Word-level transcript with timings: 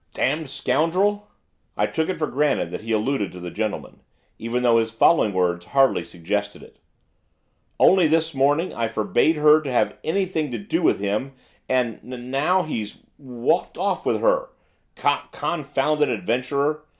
'Damned 0.15 0.49
scoundrel!' 0.49 1.27
I 1.77 1.85
took 1.85 2.09
it 2.09 2.17
for 2.17 2.25
granted 2.25 2.71
that 2.71 2.81
he 2.81 2.91
alluded 2.91 3.31
to 3.33 3.39
the 3.39 3.51
gentleman, 3.51 3.99
even 4.39 4.63
though 4.63 4.79
his 4.79 4.91
following 4.95 5.31
words 5.31 5.67
hardly 5.77 6.03
suggested 6.03 6.63
it. 6.63 6.79
'Only 7.79 8.07
this 8.07 8.33
morning 8.33 8.73
I 8.73 8.87
forbade 8.87 9.35
her 9.35 9.61
to 9.61 9.71
have 9.71 9.95
anything 10.03 10.49
to 10.49 10.57
do 10.57 10.81
with 10.81 10.99
him, 10.99 11.33
and 11.69 11.99
n 12.11 12.31
now 12.31 12.63
he's 12.63 12.95
w 13.19 13.41
walked 13.43 13.77
off 13.77 14.03
with 14.03 14.21
her! 14.21 14.49
C 14.97 15.07
confounded 15.33 16.09
adventurer! 16.09 16.83